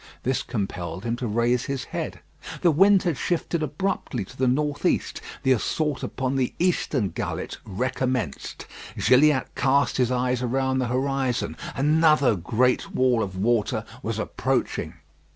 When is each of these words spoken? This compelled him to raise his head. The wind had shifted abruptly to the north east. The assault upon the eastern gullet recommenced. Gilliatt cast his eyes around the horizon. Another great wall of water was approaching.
This 0.23 0.41
compelled 0.41 1.03
him 1.03 1.15
to 1.17 1.27
raise 1.27 1.65
his 1.65 1.83
head. 1.83 2.21
The 2.61 2.71
wind 2.71 3.03
had 3.03 3.17
shifted 3.19 3.61
abruptly 3.61 4.25
to 4.25 4.35
the 4.35 4.47
north 4.47 4.83
east. 4.83 5.21
The 5.43 5.51
assault 5.51 6.01
upon 6.01 6.37
the 6.37 6.55
eastern 6.57 7.11
gullet 7.11 7.59
recommenced. 7.65 8.65
Gilliatt 8.97 9.53
cast 9.53 9.97
his 9.97 10.11
eyes 10.11 10.41
around 10.41 10.79
the 10.79 10.87
horizon. 10.87 11.55
Another 11.75 12.35
great 12.35 12.95
wall 12.95 13.21
of 13.21 13.37
water 13.37 13.85
was 14.01 14.17
approaching. 14.17 14.95